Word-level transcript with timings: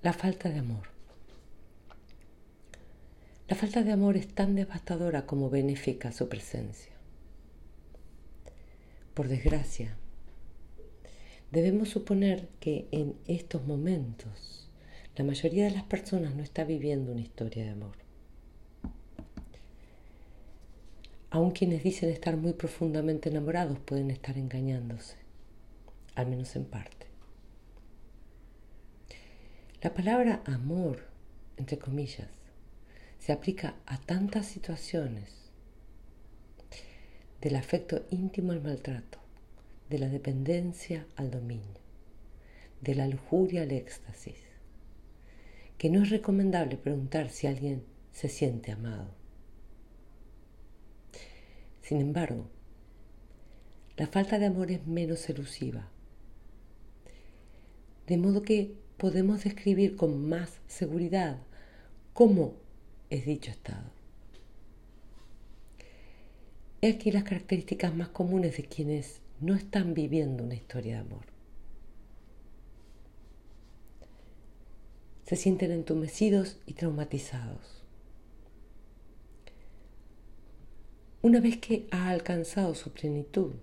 la 0.00 0.12
falta 0.12 0.48
de 0.48 0.60
amor. 0.60 0.86
La 3.48 3.56
falta 3.56 3.82
de 3.82 3.90
amor 3.90 4.16
es 4.16 4.28
tan 4.28 4.54
devastadora 4.54 5.26
como 5.26 5.50
benéfica 5.50 6.12
su 6.12 6.28
presencia. 6.28 6.92
Por 9.14 9.26
desgracia, 9.26 9.96
debemos 11.50 11.88
suponer 11.88 12.48
que 12.60 12.86
en 12.92 13.16
estos 13.26 13.66
momentos 13.66 14.70
la 15.16 15.24
mayoría 15.24 15.64
de 15.64 15.72
las 15.72 15.82
personas 15.82 16.36
no 16.36 16.44
está 16.44 16.62
viviendo 16.62 17.10
una 17.10 17.22
historia 17.22 17.64
de 17.64 17.70
amor. 17.70 17.96
Aun 21.30 21.50
quienes 21.50 21.82
dicen 21.82 22.10
estar 22.10 22.36
muy 22.36 22.52
profundamente 22.52 23.30
enamorados 23.30 23.80
pueden 23.80 24.12
estar 24.12 24.38
engañándose, 24.38 25.16
al 26.14 26.28
menos 26.28 26.54
en 26.54 26.66
parte. 26.66 27.07
La 29.80 29.94
palabra 29.94 30.42
amor, 30.44 31.04
entre 31.56 31.78
comillas, 31.78 32.26
se 33.20 33.30
aplica 33.30 33.76
a 33.86 33.96
tantas 33.96 34.46
situaciones, 34.46 35.52
del 37.40 37.54
afecto 37.54 38.04
íntimo 38.10 38.50
al 38.50 38.60
maltrato, 38.60 39.18
de 39.88 40.00
la 40.00 40.08
dependencia 40.08 41.06
al 41.14 41.30
dominio, 41.30 41.80
de 42.80 42.96
la 42.96 43.06
lujuria 43.06 43.62
al 43.62 43.70
éxtasis, 43.70 44.34
que 45.78 45.90
no 45.90 46.02
es 46.02 46.10
recomendable 46.10 46.76
preguntar 46.76 47.30
si 47.30 47.46
alguien 47.46 47.84
se 48.12 48.28
siente 48.28 48.72
amado. 48.72 49.14
Sin 51.82 52.00
embargo, 52.00 52.48
la 53.96 54.08
falta 54.08 54.40
de 54.40 54.46
amor 54.46 54.72
es 54.72 54.84
menos 54.88 55.30
elusiva, 55.30 55.88
de 58.08 58.16
modo 58.16 58.42
que 58.42 58.87
podemos 58.98 59.44
describir 59.44 59.96
con 59.96 60.28
más 60.28 60.60
seguridad 60.66 61.38
cómo 62.12 62.54
es 63.10 63.24
dicho 63.24 63.50
estado. 63.50 63.90
He 66.82 66.90
aquí 66.90 67.10
las 67.10 67.24
características 67.24 67.94
más 67.94 68.08
comunes 68.08 68.56
de 68.56 68.64
quienes 68.64 69.20
no 69.40 69.54
están 69.54 69.94
viviendo 69.94 70.44
una 70.44 70.54
historia 70.54 70.96
de 70.96 71.00
amor. 71.00 71.24
Se 75.26 75.36
sienten 75.36 75.70
entumecidos 75.70 76.58
y 76.66 76.74
traumatizados. 76.74 77.82
Una 81.22 81.40
vez 81.40 81.58
que 81.58 81.86
ha 81.90 82.10
alcanzado 82.10 82.74
su 82.74 82.92
plenitud, 82.92 83.54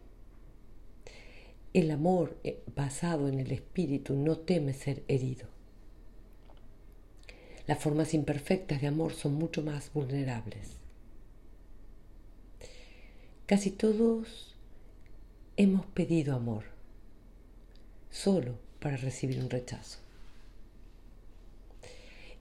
el 1.76 1.92
amor 1.92 2.38
eh, 2.46 2.64
basado 2.74 3.28
en 3.28 3.38
el 3.42 3.52
espíritu 3.52 4.16
no 4.16 4.38
teme 4.38 4.74
ser 4.74 5.04
herido. 5.10 5.50
Las 7.68 7.80
formas 7.80 8.14
imperfectas 8.14 8.80
de 8.80 8.88
amor 8.88 9.12
son 9.12 9.34
mucho 9.34 9.62
más 9.62 9.92
vulnerables. 9.92 10.78
Casi 13.46 13.72
todos 13.72 14.56
hemos 15.58 15.86
pedido 15.88 16.34
amor, 16.34 16.64
solo 18.10 18.58
para 18.80 18.96
recibir 18.96 19.40
un 19.40 19.50
rechazo. 19.50 20.00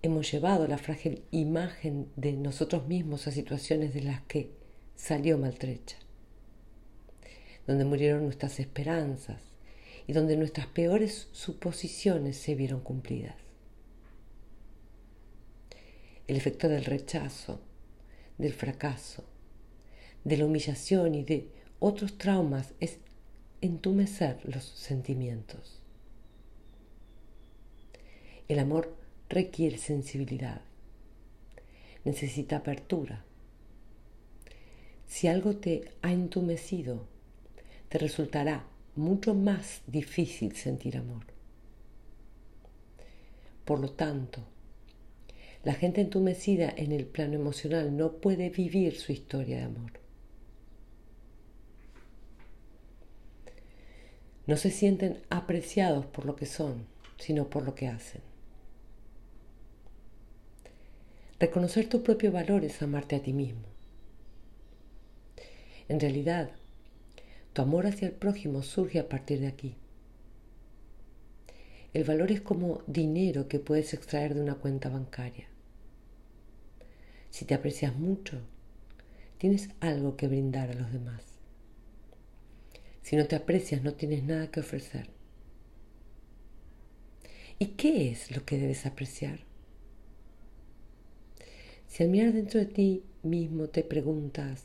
Hemos 0.02 0.30
llevado 0.30 0.68
la 0.68 0.78
frágil 0.78 1.24
imagen 1.32 2.08
de 2.14 2.34
nosotros 2.34 2.86
mismos 2.86 3.26
a 3.26 3.32
situaciones 3.32 3.94
de 3.94 4.02
las 4.02 4.22
que 4.22 4.52
salió 4.94 5.38
maltrecha 5.38 6.03
donde 7.66 7.84
murieron 7.84 8.24
nuestras 8.24 8.60
esperanzas 8.60 9.40
y 10.06 10.12
donde 10.12 10.36
nuestras 10.36 10.66
peores 10.66 11.28
suposiciones 11.32 12.36
se 12.36 12.54
vieron 12.54 12.80
cumplidas. 12.80 13.36
El 16.26 16.36
efecto 16.36 16.68
del 16.68 16.84
rechazo, 16.84 17.60
del 18.38 18.52
fracaso, 18.52 19.24
de 20.24 20.36
la 20.38 20.46
humillación 20.46 21.14
y 21.14 21.22
de 21.22 21.48
otros 21.78 22.16
traumas 22.16 22.72
es 22.80 22.98
entumecer 23.60 24.40
los 24.44 24.64
sentimientos. 24.64 25.80
El 28.48 28.58
amor 28.58 28.96
requiere 29.28 29.78
sensibilidad, 29.78 30.60
necesita 32.04 32.56
apertura. 32.56 33.24
Si 35.06 35.28
algo 35.28 35.56
te 35.56 35.92
ha 36.02 36.12
entumecido, 36.12 37.06
te 37.94 37.98
resultará 38.00 38.66
mucho 38.96 39.36
más 39.36 39.82
difícil 39.86 40.56
sentir 40.56 40.96
amor. 40.96 41.24
Por 43.64 43.78
lo 43.78 43.92
tanto, 43.92 44.40
la 45.62 45.74
gente 45.74 46.00
entumecida 46.00 46.74
en 46.76 46.90
el 46.90 47.06
plano 47.06 47.34
emocional 47.34 47.96
no 47.96 48.14
puede 48.14 48.50
vivir 48.50 48.96
su 48.96 49.12
historia 49.12 49.58
de 49.58 49.62
amor. 49.62 49.92
No 54.48 54.56
se 54.56 54.72
sienten 54.72 55.22
apreciados 55.30 56.04
por 56.04 56.26
lo 56.26 56.34
que 56.34 56.46
son, 56.46 56.88
sino 57.16 57.48
por 57.48 57.64
lo 57.64 57.76
que 57.76 57.86
hacen. 57.86 58.22
Reconocer 61.38 61.88
tu 61.88 62.02
propio 62.02 62.32
valor 62.32 62.64
es 62.64 62.82
amarte 62.82 63.14
a 63.14 63.22
ti 63.22 63.32
mismo. 63.32 63.68
En 65.88 66.00
realidad, 66.00 66.50
tu 67.54 67.62
amor 67.62 67.86
hacia 67.86 68.08
el 68.08 68.14
prójimo 68.14 68.62
surge 68.62 68.98
a 68.98 69.08
partir 69.08 69.40
de 69.40 69.46
aquí. 69.46 69.76
El 71.94 72.02
valor 72.02 72.32
es 72.32 72.40
como 72.40 72.82
dinero 72.88 73.46
que 73.46 73.60
puedes 73.60 73.94
extraer 73.94 74.34
de 74.34 74.42
una 74.42 74.56
cuenta 74.56 74.88
bancaria. 74.88 75.46
Si 77.30 77.44
te 77.44 77.54
aprecias 77.54 77.94
mucho, 77.94 78.40
tienes 79.38 79.70
algo 79.78 80.16
que 80.16 80.26
brindar 80.26 80.70
a 80.70 80.74
los 80.74 80.92
demás. 80.92 81.22
Si 83.02 83.14
no 83.14 83.26
te 83.26 83.36
aprecias, 83.36 83.82
no 83.82 83.94
tienes 83.94 84.24
nada 84.24 84.50
que 84.50 84.60
ofrecer. 84.60 85.08
¿Y 87.60 87.66
qué 87.66 88.10
es 88.10 88.34
lo 88.34 88.44
que 88.44 88.58
debes 88.58 88.84
apreciar? 88.84 89.40
Si 91.86 92.02
al 92.02 92.08
mirar 92.08 92.32
dentro 92.32 92.58
de 92.58 92.66
ti 92.66 93.04
mismo 93.22 93.68
te 93.68 93.84
preguntas, 93.84 94.64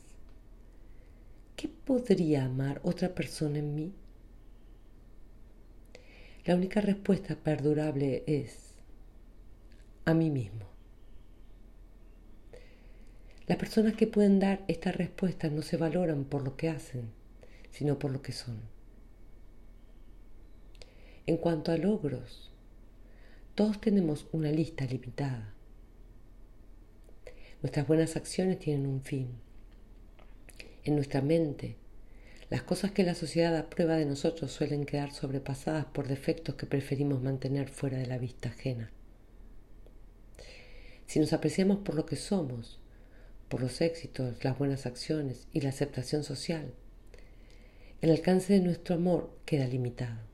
¿qué 1.60 1.68
podría 1.68 2.46
amar 2.46 2.80
otra 2.84 3.14
persona 3.14 3.58
en 3.58 3.74
mí? 3.74 3.92
La 6.46 6.54
única 6.54 6.80
respuesta 6.80 7.36
perdurable 7.36 8.24
es 8.26 8.76
a 10.06 10.14
mí 10.14 10.30
mismo. 10.30 10.64
Las 13.46 13.58
personas 13.58 13.92
que 13.92 14.06
pueden 14.06 14.40
dar 14.40 14.64
esta 14.68 14.90
respuesta 14.90 15.50
no 15.50 15.60
se 15.60 15.76
valoran 15.76 16.24
por 16.24 16.44
lo 16.44 16.56
que 16.56 16.70
hacen, 16.70 17.10
sino 17.70 17.98
por 17.98 18.10
lo 18.10 18.22
que 18.22 18.32
son. 18.32 18.58
En 21.26 21.36
cuanto 21.36 21.72
a 21.72 21.76
logros, 21.76 22.54
todos 23.54 23.82
tenemos 23.82 24.28
una 24.32 24.50
lista 24.50 24.86
limitada. 24.86 25.52
Nuestras 27.60 27.86
buenas 27.86 28.16
acciones 28.16 28.58
tienen 28.60 28.86
un 28.86 29.02
fin 29.02 29.49
en 30.84 30.96
nuestra 30.96 31.22
mente. 31.22 31.76
Las 32.50 32.62
cosas 32.62 32.90
que 32.90 33.04
la 33.04 33.14
sociedad 33.14 33.56
aprueba 33.56 33.96
de 33.96 34.06
nosotros 34.06 34.50
suelen 34.50 34.84
quedar 34.84 35.12
sobrepasadas 35.12 35.84
por 35.86 36.08
defectos 36.08 36.56
que 36.56 36.66
preferimos 36.66 37.22
mantener 37.22 37.68
fuera 37.68 37.98
de 37.98 38.06
la 38.06 38.18
vista 38.18 38.48
ajena. 38.48 38.90
Si 41.06 41.18
nos 41.20 41.32
apreciamos 41.32 41.78
por 41.78 41.94
lo 41.94 42.06
que 42.06 42.16
somos, 42.16 42.80
por 43.48 43.60
los 43.60 43.80
éxitos, 43.80 44.44
las 44.44 44.58
buenas 44.58 44.86
acciones 44.86 45.48
y 45.52 45.60
la 45.60 45.70
aceptación 45.70 46.22
social, 46.22 46.72
el 48.00 48.10
alcance 48.10 48.52
de 48.52 48.60
nuestro 48.60 48.94
amor 48.94 49.30
queda 49.44 49.66
limitado. 49.66 50.30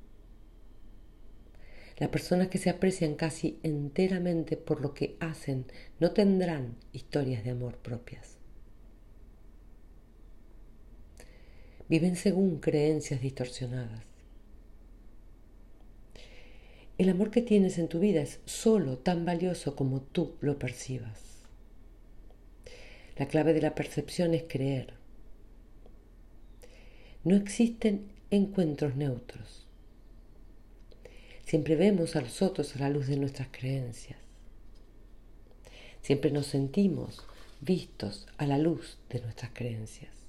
Las 1.99 2.11
personas 2.11 2.49
que 2.49 2.59
se 2.59 2.69
aprecian 2.69 3.15
casi 3.15 3.59
enteramente 3.63 4.57
por 4.57 4.83
lo 4.83 4.93
que 4.93 5.17
hacen 5.19 5.65
no 5.99 6.13
tendrán 6.13 6.77
historias 6.93 7.43
de 7.43 7.51
amor 7.51 7.79
propias. 7.79 8.36
Viven 11.89 12.17
según 12.17 12.59
creencias 12.59 13.21
distorsionadas. 13.21 14.05
El 16.99 17.11
amor 17.11 17.31
que 17.31 17.43
tienes 17.43 17.79
en 17.79 17.89
tu 17.89 18.01
vida 18.01 18.23
es 18.23 18.41
solo 18.47 18.97
tan 18.99 19.25
valioso 19.25 19.77
como 19.77 20.01
tú 20.01 20.35
lo 20.41 20.59
percibas. 20.59 21.43
La 23.17 23.29
clave 23.29 23.53
de 23.53 23.61
la 23.61 23.75
percepción 23.75 24.35
es 24.35 24.45
creer. 24.49 24.95
No 27.23 27.37
existen 27.37 28.07
encuentros 28.31 28.97
neutros. 28.97 29.67
Siempre 31.45 31.77
vemos 31.77 32.17
a 32.17 32.23
los 32.23 32.43
otros 32.43 32.75
a 32.77 32.79
la 32.79 32.91
luz 32.91 33.07
de 33.07 33.17
nuestras 33.17 33.49
creencias. 33.51 34.19
Siempre 36.03 36.31
nos 36.31 36.47
sentimos 36.47 37.25
vistos 37.61 38.27
a 38.39 38.47
la 38.47 38.59
luz 38.59 38.99
de 39.11 39.21
nuestras 39.21 39.51
creencias. 39.53 40.26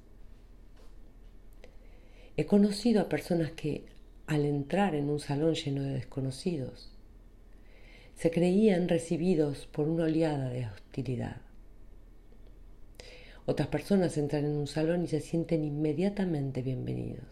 He 2.39 2.45
conocido 2.45 3.01
a 3.01 3.09
personas 3.09 3.53
que 3.53 3.85
al 4.27 4.45
entrar 4.45 4.93
en 4.93 5.09
un 5.09 5.19
salón 5.19 5.55
lleno 5.55 5.81
de 5.81 5.93
desconocidos, 5.93 6.91
se 8.15 8.29
creían 8.29 8.87
recibidos 8.87 9.65
por 9.65 9.87
una 9.87 10.03
oleada 10.03 10.49
de 10.49 10.67
hostilidad. 10.67 11.41
Otras 13.47 13.69
personas 13.69 14.19
entran 14.19 14.45
en 14.45 14.55
un 14.55 14.67
salón 14.67 15.03
y 15.03 15.07
se 15.07 15.19
sienten 15.19 15.63
inmediatamente 15.63 16.61
bienvenidos. 16.61 17.25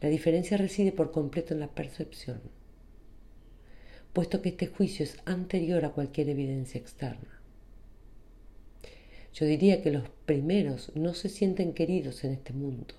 La 0.00 0.08
diferencia 0.08 0.56
reside 0.56 0.92
por 0.92 1.10
completo 1.10 1.54
en 1.54 1.60
la 1.60 1.74
percepción, 1.74 2.40
puesto 4.12 4.42
que 4.42 4.50
este 4.50 4.68
juicio 4.68 5.02
es 5.02 5.16
anterior 5.24 5.84
a 5.84 5.90
cualquier 5.90 6.28
evidencia 6.28 6.80
externa. 6.80 7.41
Yo 9.34 9.46
diría 9.46 9.82
que 9.82 9.90
los 9.90 10.08
primeros 10.26 10.92
no 10.94 11.14
se 11.14 11.28
sienten 11.28 11.72
queridos 11.72 12.24
en 12.24 12.32
este 12.32 12.52
mundo 12.52 12.94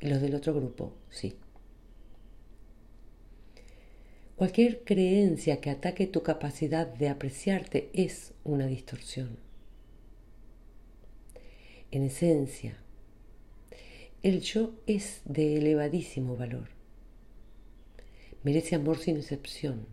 y 0.00 0.08
los 0.08 0.20
del 0.20 0.34
otro 0.34 0.54
grupo 0.54 0.94
sí. 1.10 1.36
Cualquier 4.36 4.84
creencia 4.84 5.60
que 5.60 5.70
ataque 5.70 6.06
tu 6.06 6.22
capacidad 6.22 6.86
de 6.86 7.08
apreciarte 7.08 7.90
es 7.94 8.34
una 8.44 8.66
distorsión. 8.66 9.38
En 11.90 12.02
esencia, 12.02 12.78
el 14.22 14.40
yo 14.40 14.74
es 14.86 15.22
de 15.24 15.56
elevadísimo 15.56 16.36
valor. 16.36 16.68
Merece 18.42 18.74
amor 18.74 18.98
sin 18.98 19.16
excepción. 19.16 19.86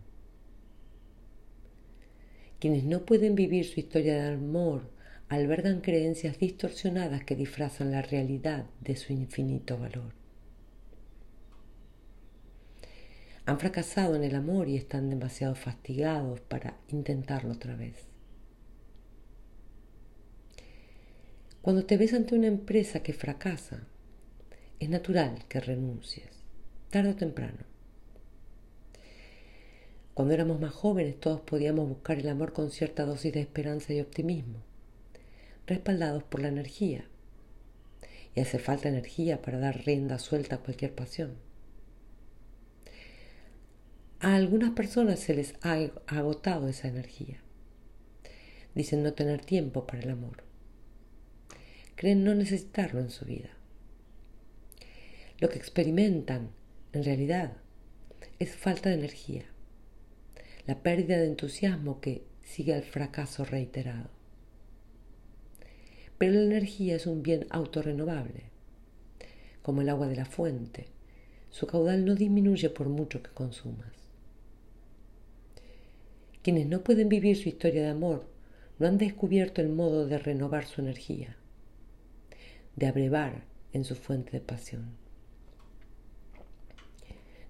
Quienes 2.58 2.84
no 2.84 3.04
pueden 3.04 3.34
vivir 3.34 3.64
su 3.64 3.80
historia 3.80 4.14
de 4.14 4.34
amor 4.34 4.90
albergan 5.28 5.80
creencias 5.80 6.38
distorsionadas 6.38 7.24
que 7.24 7.36
disfrazan 7.36 7.90
la 7.90 8.02
realidad 8.02 8.66
de 8.80 8.96
su 8.96 9.12
infinito 9.12 9.78
valor. 9.78 10.12
Han 13.46 13.58
fracasado 13.58 14.16
en 14.16 14.24
el 14.24 14.34
amor 14.34 14.68
y 14.68 14.76
están 14.76 15.10
demasiado 15.10 15.54
fastigados 15.54 16.40
para 16.40 16.78
intentarlo 16.88 17.52
otra 17.52 17.76
vez. 17.76 18.06
Cuando 21.60 21.84
te 21.84 21.96
ves 21.96 22.12
ante 22.14 22.34
una 22.34 22.46
empresa 22.46 23.02
que 23.02 23.12
fracasa, 23.12 23.86
es 24.80 24.88
natural 24.88 25.44
que 25.48 25.60
renuncies, 25.60 26.44
tarde 26.90 27.10
o 27.10 27.16
temprano. 27.16 27.64
Cuando 30.12 30.34
éramos 30.34 30.60
más 30.60 30.72
jóvenes 30.72 31.18
todos 31.18 31.40
podíamos 31.40 31.88
buscar 31.88 32.18
el 32.18 32.28
amor 32.28 32.52
con 32.52 32.70
cierta 32.70 33.04
dosis 33.04 33.32
de 33.32 33.40
esperanza 33.40 33.92
y 33.92 34.00
optimismo, 34.00 34.62
respaldados 35.66 36.22
por 36.24 36.40
la 36.40 36.48
energía. 36.48 37.08
Y 38.34 38.40
hace 38.40 38.58
falta 38.58 38.88
energía 38.88 39.40
para 39.42 39.58
dar 39.58 39.84
rienda 39.84 40.18
suelta 40.18 40.56
a 40.56 40.60
cualquier 40.60 40.94
pasión. 40.94 41.34
A 44.20 44.34
algunas 44.34 44.70
personas 44.70 45.20
se 45.20 45.34
les 45.34 45.54
ha 45.62 45.74
agotado 46.06 46.68
esa 46.68 46.88
energía. 46.88 47.40
Dicen 48.74 49.02
no 49.02 49.12
tener 49.12 49.44
tiempo 49.44 49.86
para 49.86 50.02
el 50.02 50.10
amor 50.10 50.44
creen 51.94 52.24
no 52.24 52.34
necesitarlo 52.34 53.00
en 53.00 53.10
su 53.10 53.24
vida. 53.24 53.50
Lo 55.38 55.48
que 55.48 55.58
experimentan, 55.58 56.50
en 56.92 57.04
realidad, 57.04 57.56
es 58.38 58.54
falta 58.54 58.88
de 58.88 58.96
energía, 58.96 59.44
la 60.66 60.82
pérdida 60.82 61.18
de 61.18 61.26
entusiasmo 61.26 62.00
que 62.00 62.24
sigue 62.42 62.74
al 62.74 62.82
fracaso 62.82 63.44
reiterado. 63.44 64.10
Pero 66.18 66.34
la 66.34 66.42
energía 66.42 66.96
es 66.96 67.06
un 67.06 67.22
bien 67.22 67.46
autorrenovable, 67.50 68.44
como 69.62 69.82
el 69.82 69.88
agua 69.88 70.06
de 70.08 70.16
la 70.16 70.26
fuente. 70.26 70.86
Su 71.50 71.66
caudal 71.66 72.04
no 72.04 72.14
disminuye 72.14 72.70
por 72.70 72.88
mucho 72.88 73.22
que 73.22 73.30
consumas. 73.30 73.92
Quienes 76.42 76.66
no 76.66 76.82
pueden 76.82 77.08
vivir 77.08 77.36
su 77.36 77.48
historia 77.48 77.82
de 77.82 77.88
amor 77.88 78.26
no 78.78 78.86
han 78.86 78.98
descubierto 78.98 79.60
el 79.60 79.68
modo 79.68 80.06
de 80.06 80.18
renovar 80.18 80.66
su 80.66 80.80
energía 80.80 81.36
de 82.76 82.86
abrevar 82.86 83.44
en 83.72 83.84
su 83.84 83.94
fuente 83.94 84.32
de 84.32 84.40
pasión. 84.40 84.96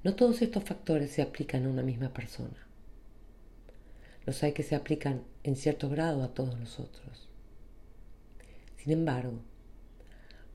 No 0.03 0.15
todos 0.15 0.43
estos 0.43 0.65
factores 0.65 1.11
se 1.11 1.23
aplican 1.23 1.65
a 1.65 1.71
una 1.71 1.83
misma 1.83 2.13
persona. 2.13 2.67
Los 4.27 4.43
hay 4.43 4.53
que 4.53 4.63
se 4.63 4.75
aplican 4.75 5.23
en 5.43 5.57
cierto 5.57 5.89
grado 5.89 6.23
a 6.23 6.35
todos 6.35 6.59
nosotros. 6.59 7.29
Sin 8.85 8.93
embargo, 8.93 9.41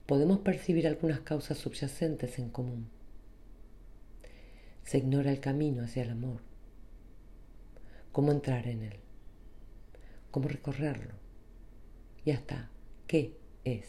podemos 0.06 0.42
percibir 0.42 0.86
algunas 0.86 1.22
causas 1.22 1.58
subyacentes 1.58 2.38
en 2.38 2.50
común. 2.52 2.88
Se 4.84 5.00
ignora 5.00 5.32
el 5.32 5.40
camino 5.40 5.84
hacia 5.84 6.04
el 6.04 6.12
amor, 6.12 6.42
cómo 8.12 8.32
entrar 8.32 8.68
en 8.68 8.84
él, 8.84 8.98
cómo 10.30 10.48
recorrerlo 10.48 11.16
y 12.24 12.30
hasta 12.30 12.70
qué 13.08 13.36
es. 13.64 13.88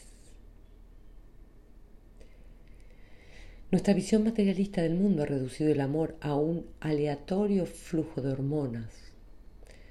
Nuestra 3.69 3.93
visión 3.93 4.23
materialista 4.23 4.81
del 4.81 4.95
mundo 4.95 5.21
ha 5.21 5.27
reducido 5.27 5.69
el 5.71 5.81
amor 5.81 6.17
a 6.19 6.33
un 6.33 6.65
aleatorio 6.79 7.67
flujo 7.67 8.23
de 8.23 8.31
hormonas, 8.31 8.91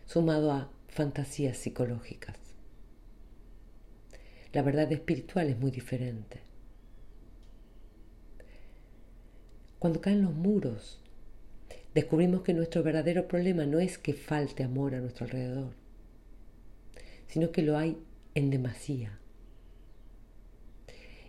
sumado 0.06 0.50
a 0.50 0.72
fantasías 0.88 1.56
psicológicas. 1.56 2.49
La 4.52 4.62
verdad 4.62 4.90
espiritual 4.92 5.48
es 5.48 5.58
muy 5.58 5.70
diferente. 5.70 6.40
Cuando 9.78 10.00
caen 10.00 10.22
los 10.22 10.34
muros, 10.34 11.00
descubrimos 11.94 12.42
que 12.42 12.52
nuestro 12.52 12.82
verdadero 12.82 13.28
problema 13.28 13.64
no 13.64 13.78
es 13.78 13.98
que 13.98 14.12
falte 14.12 14.62
amor 14.62 14.94
a 14.94 15.00
nuestro 15.00 15.24
alrededor, 15.24 15.72
sino 17.28 17.50
que 17.50 17.62
lo 17.62 17.78
hay 17.78 17.96
en 18.34 18.50
demasía. 18.50 19.18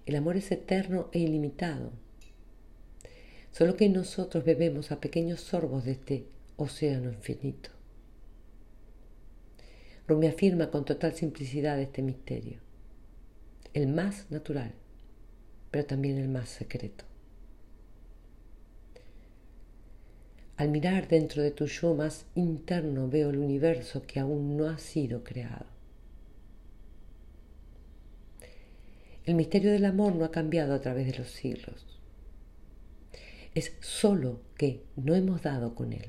El 0.05 0.15
amor 0.15 0.35
es 0.35 0.51
eterno 0.51 1.09
e 1.13 1.19
ilimitado 1.19 1.91
solo 3.51 3.75
que 3.75 3.89
nosotros 3.89 4.45
bebemos 4.45 4.91
a 4.91 4.99
pequeños 4.99 5.41
sorbos 5.41 5.85
de 5.85 5.91
este 5.91 6.25
océano 6.55 7.11
infinito. 7.11 7.69
Rumi 10.07 10.27
afirma 10.27 10.71
con 10.71 10.85
total 10.85 11.13
simplicidad 11.13 11.79
este 11.79 12.01
misterio, 12.01 12.59
el 13.73 13.87
más 13.87 14.29
natural, 14.29 14.73
pero 15.69 15.85
también 15.85 16.17
el 16.17 16.29
más 16.29 16.49
secreto. 16.49 17.05
Al 20.57 20.69
mirar 20.69 21.07
dentro 21.07 21.41
de 21.41 21.51
tu 21.51 21.65
yo 21.65 21.95
más 21.95 22.25
interno 22.35 23.07
veo 23.07 23.29
el 23.29 23.37
universo 23.37 24.03
que 24.03 24.19
aún 24.19 24.57
no 24.57 24.69
ha 24.69 24.77
sido 24.77 25.23
creado. 25.23 25.65
El 29.25 29.35
misterio 29.35 29.71
del 29.71 29.85
amor 29.85 30.15
no 30.15 30.25
ha 30.25 30.31
cambiado 30.31 30.73
a 30.73 30.81
través 30.81 31.07
de 31.07 31.17
los 31.17 31.29
siglos 31.29 31.91
es 33.53 33.73
solo 33.81 34.41
que 34.57 34.83
no 34.95 35.15
hemos 35.15 35.41
dado 35.41 35.75
con 35.75 35.93
él. 35.93 36.05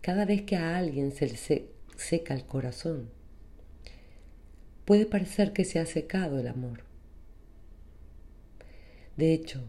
Cada 0.00 0.26
vez 0.26 0.42
que 0.42 0.56
a 0.56 0.76
alguien 0.76 1.12
se 1.12 1.26
le 1.26 1.36
seca 1.96 2.34
el 2.34 2.44
corazón, 2.44 3.08
puede 4.84 5.06
parecer 5.06 5.52
que 5.52 5.64
se 5.64 5.78
ha 5.78 5.86
secado 5.86 6.38
el 6.38 6.48
amor. 6.48 6.84
De 9.16 9.32
hecho, 9.32 9.62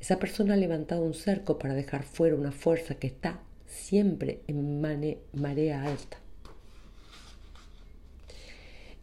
esa 0.00 0.18
persona 0.18 0.54
ha 0.54 0.56
levantado 0.56 1.02
un 1.02 1.14
cerco 1.14 1.58
para 1.58 1.74
dejar 1.74 2.02
fuera 2.02 2.34
una 2.34 2.52
fuerza 2.52 2.96
que 2.96 3.06
está 3.06 3.40
siempre 3.66 4.40
en 4.48 4.80
marea 4.80 5.84
alta. 5.84 6.18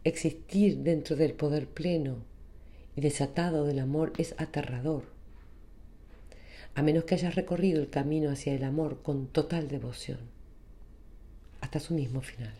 Existir 0.04 0.78
dentro 0.78 1.16
del 1.16 1.32
poder 1.32 1.66
pleno 1.66 2.18
y 2.96 3.00
desatado 3.00 3.64
del 3.66 3.78
amor 3.78 4.12
es 4.18 4.34
aterrador, 4.38 5.04
a 6.74 6.82
menos 6.82 7.04
que 7.04 7.14
hayas 7.14 7.34
recorrido 7.34 7.80
el 7.80 7.90
camino 7.90 8.30
hacia 8.30 8.54
el 8.54 8.64
amor 8.64 9.02
con 9.02 9.26
total 9.26 9.68
devoción, 9.68 10.20
hasta 11.60 11.80
su 11.80 11.94
mismo 11.94 12.22
final. 12.22 12.54